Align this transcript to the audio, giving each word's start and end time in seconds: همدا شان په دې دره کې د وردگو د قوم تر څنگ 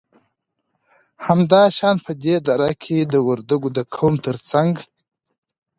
همدا 1.25 1.61
شان 1.77 1.95
په 2.05 2.11
دې 2.23 2.35
دره 2.47 2.71
کې 2.83 2.97
د 3.13 3.15
وردگو 3.27 3.69
د 3.77 3.79
قوم 3.95 4.13
تر 4.25 4.35
څنگ 4.49 4.73